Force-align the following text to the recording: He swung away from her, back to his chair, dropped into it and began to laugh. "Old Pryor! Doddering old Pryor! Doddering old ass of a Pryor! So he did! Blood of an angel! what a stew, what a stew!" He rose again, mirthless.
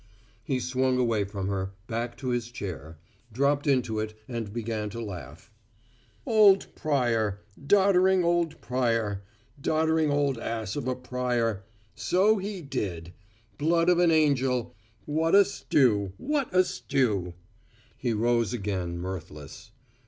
He 0.43 0.59
swung 0.59 0.97
away 0.97 1.25
from 1.25 1.47
her, 1.47 1.73
back 1.85 2.17
to 2.17 2.29
his 2.29 2.49
chair, 2.49 2.97
dropped 3.31 3.67
into 3.67 3.99
it 3.99 4.17
and 4.27 4.51
began 4.51 4.89
to 4.89 4.99
laugh. 4.99 5.51
"Old 6.25 6.73
Pryor! 6.73 7.41
Doddering 7.67 8.23
old 8.23 8.59
Pryor! 8.61 9.21
Doddering 9.61 10.09
old 10.09 10.39
ass 10.39 10.75
of 10.75 10.87
a 10.87 10.95
Pryor! 10.95 11.65
So 11.93 12.39
he 12.39 12.63
did! 12.63 13.13
Blood 13.59 13.89
of 13.89 13.99
an 13.99 14.09
angel! 14.09 14.73
what 15.05 15.35
a 15.35 15.45
stew, 15.45 16.13
what 16.17 16.51
a 16.51 16.63
stew!" 16.63 17.35
He 17.95 18.11
rose 18.11 18.53
again, 18.53 18.97
mirthless. 18.97 19.69